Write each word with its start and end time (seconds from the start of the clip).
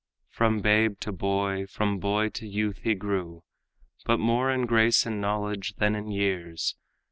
From 0.31 0.61
babe 0.61 0.99
to 1.01 1.11
boy, 1.11 1.67
from 1.67 1.99
boy 1.99 2.29
to 2.29 2.47
youth 2.47 2.79
he 2.79 2.95
grew, 2.95 3.43
But 4.03 4.17
more 4.17 4.49
in 4.49 4.65
grace 4.65 5.05
and 5.05 5.21
knowledge 5.21 5.75
than 5.75 5.93
in 5.93 6.09
years. 6.09 6.75